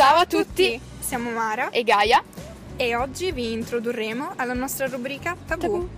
[0.00, 2.24] Ciao a tutti, siamo Mara e Gaia
[2.74, 5.60] e oggi vi introdurremo alla nostra rubrica Tabù.
[5.60, 5.88] Tabù.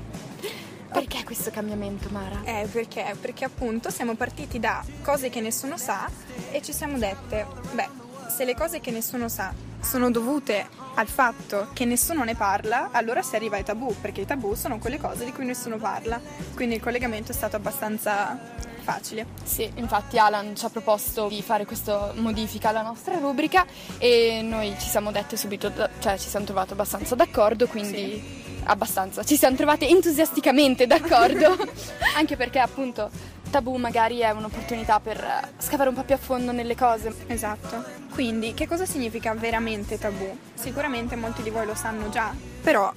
[0.93, 2.41] Perché questo cambiamento, Mara?
[2.43, 3.15] Eh, perché?
[3.21, 6.11] Perché appunto siamo partiti da cose che nessuno sa
[6.51, 7.89] e ci siamo dette, beh,
[8.27, 13.23] se le cose che nessuno sa sono dovute al fatto che nessuno ne parla, allora
[13.23, 16.21] si arriva ai tabù, perché i tabù sono quelle cose di cui nessuno parla.
[16.57, 18.37] Quindi il collegamento è stato abbastanza
[18.83, 19.27] facile.
[19.43, 23.65] Sì, infatti Alan ci ha proposto di fare questa modifica alla nostra rubrica
[23.99, 28.61] e noi ci siamo dette subito, cioè ci siamo trovate abbastanza d'accordo, quindi sì.
[28.65, 31.57] abbastanza, ci siamo trovate entusiasticamente d'accordo,
[32.17, 33.11] anche perché appunto
[33.53, 37.15] tabù magari è un'opportunità per scavare un po' più a fondo nelle cose.
[37.27, 37.85] Esatto.
[38.13, 40.37] Quindi, che cosa significa veramente tabù?
[40.55, 42.93] Sicuramente molti di voi lo sanno già, però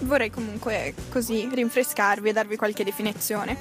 [0.00, 3.56] vorrei comunque così rinfrescarvi e darvi qualche definizione.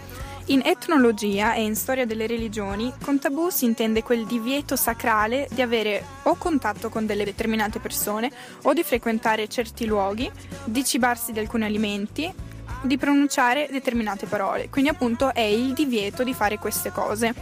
[0.45, 5.61] In etnologia e in storia delle religioni, con tabù si intende quel divieto sacrale di
[5.61, 8.31] avere o contatto con delle determinate persone
[8.63, 10.29] o di frequentare certi luoghi,
[10.63, 12.33] di cibarsi di alcuni alimenti,
[12.81, 14.69] di pronunciare determinate parole.
[14.69, 17.33] Quindi appunto è il divieto di fare queste cose.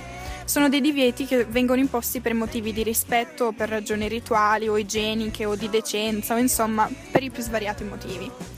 [0.43, 5.45] Sono dei divieti che vengono imposti per motivi di rispetto per ragioni rituali o igieniche
[5.45, 8.56] o di decenza o insomma per i più svariati motivi.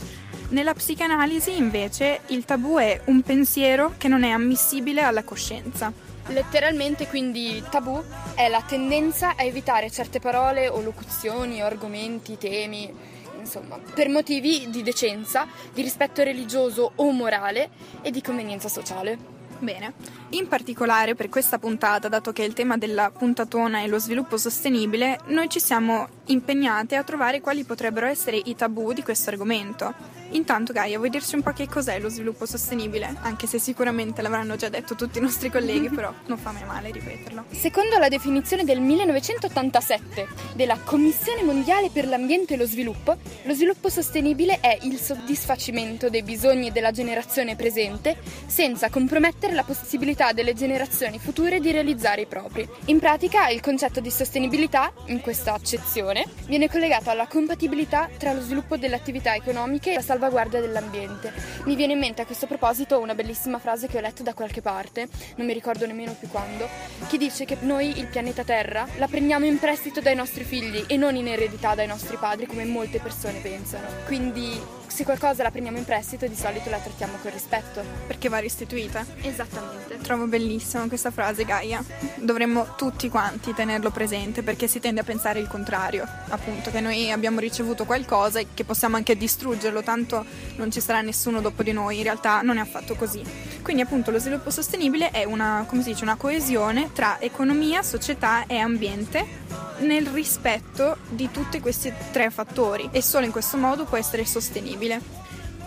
[0.49, 5.93] Nella psicanalisi invece il tabù è un pensiero che non è ammissibile alla coscienza.
[6.29, 12.91] Letteralmente quindi tabù è la tendenza a evitare certe parole o locuzioni o argomenti, temi,
[13.37, 17.69] insomma, per motivi di decenza, di rispetto religioso o morale
[18.01, 19.37] e di convenienza sociale.
[19.59, 19.93] Bene,
[20.29, 25.19] in particolare per questa puntata, dato che il tema della puntatona è lo sviluppo sostenibile,
[25.27, 30.17] noi ci siamo impegnate a trovare quali potrebbero essere i tabù di questo argomento.
[30.31, 33.15] Intanto Gaia, vuoi dirci un po' che cos'è lo sviluppo sostenibile?
[33.21, 36.91] Anche se sicuramente l'avranno già detto tutti i nostri colleghi, però non fa mai male
[36.91, 37.45] ripeterlo.
[37.49, 43.89] Secondo la definizione del 1987 della Commissione Mondiale per l'Ambiente e lo Sviluppo, lo sviluppo
[43.89, 51.17] sostenibile è il soddisfacimento dei bisogni della generazione presente senza compromettere la possibilità delle generazioni
[51.17, 52.67] future di realizzare i propri.
[52.85, 58.41] In pratica, il concetto di sostenibilità, in questa accezione, viene collegato alla compatibilità tra lo
[58.41, 61.31] sviluppo delle attività economiche e la salvaguardia salvaguardia dell'ambiente.
[61.63, 64.61] Mi viene in mente a questo proposito una bellissima frase che ho letto da qualche
[64.61, 65.07] parte,
[65.37, 66.67] non mi ricordo nemmeno più quando,
[67.07, 70.97] che dice che noi il pianeta Terra la prendiamo in prestito dai nostri figli e
[70.97, 73.87] non in eredità dai nostri padri come molte persone pensano.
[74.05, 77.81] Quindi se qualcosa la prendiamo in prestito di solito la trattiamo con rispetto.
[78.05, 79.05] Perché va restituita?
[79.21, 79.97] Esattamente.
[79.99, 81.81] Trovo bellissima questa frase Gaia.
[82.15, 87.11] Dovremmo tutti quanti tenerlo presente perché si tende a pensare il contrario, appunto che noi
[87.11, 90.25] abbiamo ricevuto qualcosa e che possiamo anche distruggerlo, tanto
[90.57, 93.23] non ci sarà nessuno dopo di noi, in realtà non è affatto così.
[93.61, 99.68] Quindi appunto lo sviluppo sostenibile è una, dice, una coesione tra economia, società e ambiente
[99.79, 105.01] nel rispetto di tutti questi tre fattori e solo in questo modo può essere sostenibile.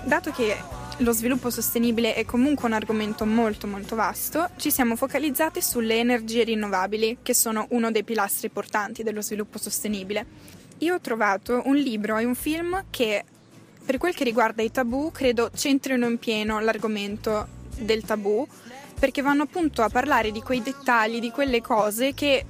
[0.05, 0.57] Dato che
[0.99, 6.45] lo sviluppo sostenibile è comunque un argomento molto molto vasto, ci siamo focalizzati sulle energie
[6.45, 10.27] rinnovabili, che sono uno dei pilastri portanti dello sviluppo sostenibile.
[10.79, 13.25] Io ho trovato un libro e un film che,
[13.85, 17.47] per quel che riguarda i tabù, credo centrino in pieno l'argomento
[17.79, 18.47] del tabù,
[18.99, 22.45] perché vanno appunto a parlare di quei dettagli, di quelle cose che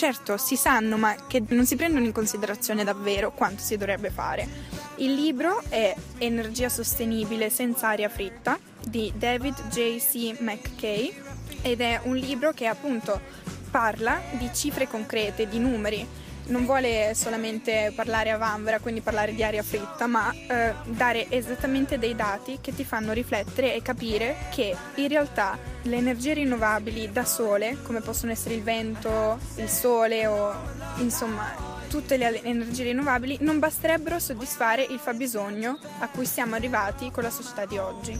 [0.00, 4.48] certo si sanno ma che non si prendono in considerazione davvero quanto si dovrebbe fare.
[4.96, 10.40] Il libro è Energia sostenibile senza aria fritta di David J.C.
[10.40, 11.14] McKay
[11.60, 13.20] ed è un libro che appunto
[13.70, 16.08] parla di cifre concrete, di numeri
[16.50, 21.98] non vuole solamente parlare a vanvera, quindi parlare di aria fritta, ma eh, dare esattamente
[21.98, 27.24] dei dati che ti fanno riflettere e capire che in realtà le energie rinnovabili da
[27.24, 30.54] sole, come possono essere il vento, il sole o
[30.98, 37.10] insomma tutte le energie rinnovabili, non basterebbero a soddisfare il fabbisogno a cui siamo arrivati
[37.10, 38.18] con la società di oggi.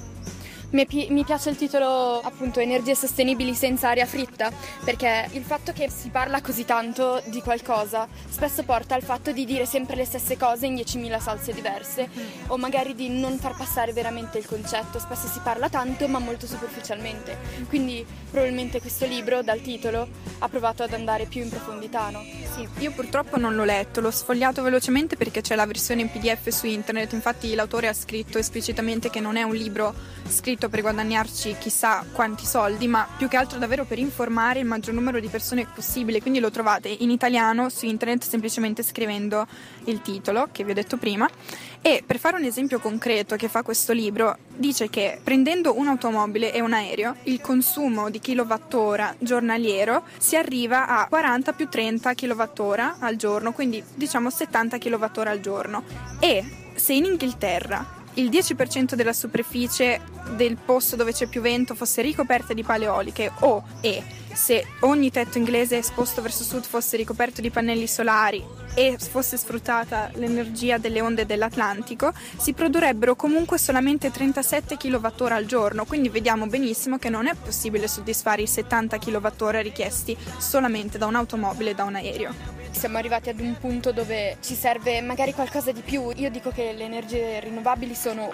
[0.70, 4.52] Mi, mi, piace il titolo appunto Energie sostenibili senza aria fritta
[4.84, 9.44] perché il fatto che si parla così tanto di qualcosa spesso porta al fatto di
[9.44, 12.08] dire sempre le stesse cose in 10.000 salse diverse
[12.46, 15.00] o magari di non far passare veramente il concetto.
[15.00, 17.36] Spesso si parla tanto ma molto superficialmente.
[17.68, 20.06] Quindi probabilmente questo libro dal titolo
[20.38, 22.22] ha provato ad andare più in profondità, no?
[22.54, 26.48] Sì, io purtroppo non l'ho letto, l'ho sfogliato velocemente perché c'è la versione in PDF
[26.48, 29.94] su internet, infatti l'autore ha scritto esplicitamente che non è un libro
[30.28, 34.66] scritto scritto per guadagnarci chissà quanti soldi, ma più che altro davvero per informare il
[34.66, 36.20] maggior numero di persone possibile.
[36.20, 39.46] Quindi lo trovate in italiano su internet semplicemente scrivendo
[39.84, 41.28] il titolo che vi ho detto prima
[41.80, 46.60] E per fare un esempio concreto che fa questo libro, dice che prendendo un'automobile e
[46.60, 53.16] un aereo, il consumo di kilowattora giornaliero si arriva a 40 più 30 kilowattora al
[53.16, 55.84] giorno, quindi diciamo 70 kilowattora al giorno.
[56.18, 60.00] E se in Inghilterra il 10% della superficie
[60.36, 64.02] del posto dove c'è più vento fosse ricoperta di pale eoliche o e
[64.32, 68.42] se ogni tetto inglese esposto verso sud fosse ricoperto di pannelli solari
[68.74, 75.84] e fosse sfruttata l'energia delle onde dell'Atlantico, si produrrebbero comunque solamente 37 kWh al giorno,
[75.84, 81.70] quindi vediamo benissimo che non è possibile soddisfare i 70 kWh richiesti solamente da un'automobile
[81.70, 82.59] e da un aereo.
[82.70, 86.10] Siamo arrivati ad un punto dove ci serve magari qualcosa di più.
[86.16, 88.32] Io dico che le energie rinnovabili sono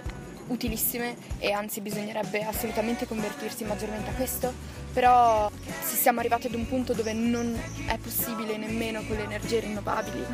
[0.49, 4.53] utilissime e anzi bisognerebbe assolutamente convertirsi maggiormente a questo,
[4.93, 5.51] però
[5.83, 10.25] siamo arrivati ad un punto dove non è possibile nemmeno con le energie rinnovabili.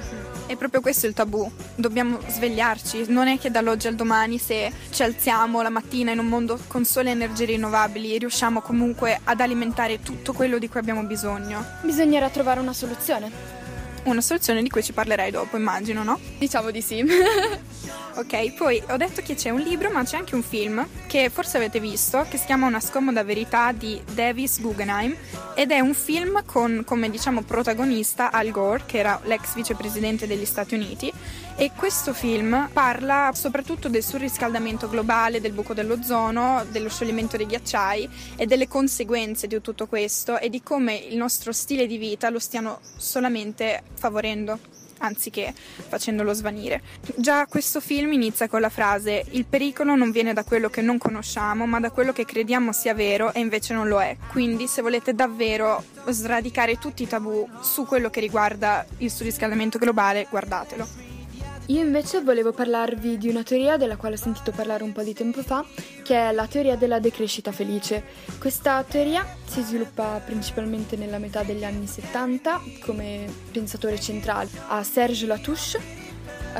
[0.46, 5.02] È proprio questo il tabù, dobbiamo svegliarci, non è che dall'oggi al domani se ci
[5.02, 10.32] alziamo la mattina in un mondo con sole energie rinnovabili riusciamo comunque ad alimentare tutto
[10.32, 11.64] quello di cui abbiamo bisogno.
[11.82, 13.62] Bisognerà trovare una soluzione.
[14.04, 16.19] Una soluzione di cui ci parlerai dopo, immagino, no?
[16.38, 17.04] Diciamo di sì.
[18.16, 21.56] ok, poi ho detto che c'è un libro, ma c'è anche un film che forse
[21.56, 25.14] avete visto, che si chiama Una scomoda verità di Davis Guggenheim
[25.54, 30.46] ed è un film con come diciamo protagonista Al Gore, che era l'ex vicepresidente degli
[30.46, 31.12] Stati Uniti
[31.56, 38.08] e questo film parla soprattutto del surriscaldamento globale, del buco dell'ozono, dello scioglimento dei ghiacciai
[38.37, 42.38] e delle conseguenze di tutto questo e di come il nostro stile di vita lo
[42.38, 44.58] stiano solamente favorendo
[45.02, 46.81] anziché facendolo svanire.
[47.16, 50.99] Già questo film inizia con la frase il pericolo non viene da quello che non
[50.99, 54.16] conosciamo, ma da quello che crediamo sia vero e invece non lo è.
[54.31, 60.26] Quindi se volete davvero sradicare tutti i tabù su quello che riguarda il surriscaldamento globale,
[60.31, 61.12] guardatelo.
[61.67, 65.14] Io invece volevo parlarvi di una teoria della quale ho sentito parlare un po' di
[65.14, 65.64] tempo fa,
[66.03, 68.05] che è la teoria della decrescita felice.
[68.38, 75.26] Questa teoria si sviluppa principalmente nella metà degli anni 70 come pensatore centrale a Serge
[75.26, 76.01] Latouche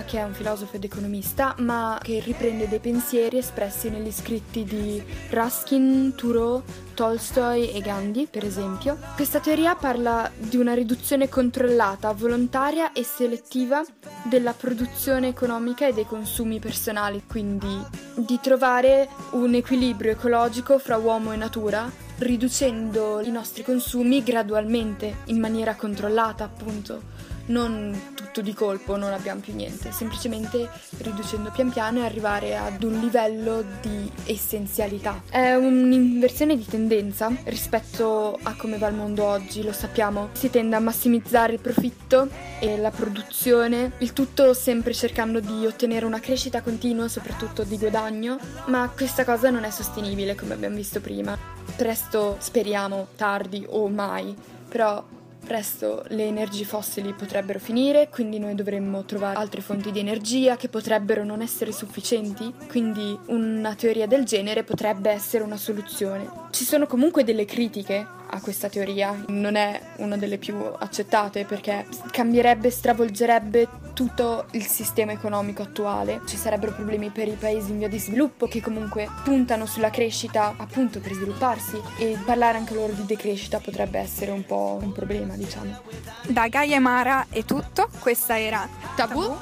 [0.06, 5.03] che è un filosofo ed economista, ma che riprende dei pensieri espressi negli scritti di
[5.31, 6.62] Ruskin, Thoreau,
[6.94, 8.99] Tolstoi e Gandhi, per esempio.
[9.15, 13.83] Questa teoria parla di una riduzione controllata, volontaria e selettiva
[14.25, 17.81] della produzione economica e dei consumi personali, quindi
[18.15, 25.41] di trovare un equilibrio ecologico fra uomo e natura, riducendo i nostri consumi gradualmente, in
[25.41, 27.11] maniera controllata, appunto
[27.47, 30.69] non tutto di colpo, non abbiamo più niente, semplicemente
[30.99, 35.23] riducendo pian piano e arrivare ad un livello di essenzialità.
[35.29, 40.31] È un'inversione di tendenza rispetto a come va il mondo oggi, lo sappiamo.
[40.33, 42.29] Si tende a massimizzare il profitto
[42.61, 48.39] e la produzione, il tutto sempre cercando di ottenere una crescita continua, soprattutto di guadagno,
[48.67, 51.37] ma questa cosa non è sostenibile come abbiamo visto prima.
[51.77, 54.35] Presto, speriamo, tardi o mai,
[54.69, 55.05] però
[55.44, 60.69] Presto le energie fossili potrebbero finire, quindi noi dovremmo trovare altre fonti di energia che
[60.69, 66.29] potrebbero non essere sufficienti, quindi una teoria del genere potrebbe essere una soluzione.
[66.50, 71.87] Ci sono comunque delle critiche a questa teoria, non è una delle più accettate perché
[72.11, 76.23] cambierebbe, stravolgerebbe tutto il sistema economico attuale.
[76.26, 80.55] Ci sarebbero problemi per i paesi in via di sviluppo che comunque puntano sulla crescita
[80.56, 85.37] appunto per svilupparsi e parlare anche loro di decrescita potrebbe essere un po' un problema,
[85.37, 85.81] diciamo.
[86.29, 89.37] Da Gaia e Mara è tutto, questa era Tabù, Tabù.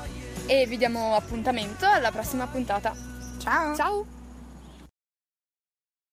[0.46, 2.92] e vi diamo appuntamento alla prossima puntata.
[3.38, 3.76] Ciao!
[3.76, 4.19] Ciao!